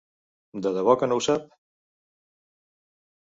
De 0.65 0.71
debò 0.77 0.95
que 1.01 1.09
no 1.11 1.17
ho 1.19 1.21
sap? 1.25 1.45